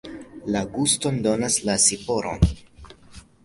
La 0.55 0.63
guston 0.77 1.21
donas 1.27 1.59
la 1.69 1.77
siropo. 1.87 2.37